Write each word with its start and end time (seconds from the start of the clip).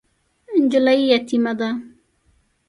نجلۍ 0.61 0.99
یتیمه 1.11 1.53
ده. 1.59 1.69